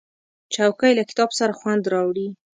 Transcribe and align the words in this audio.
چوکۍ 0.53 0.91
له 0.97 1.03
کتاب 1.09 1.29
سره 1.39 1.53
خوند 1.59 1.83
راوړي. 1.93 2.27